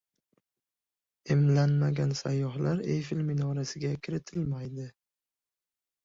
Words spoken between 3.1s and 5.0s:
minorasiga kiritilmaydi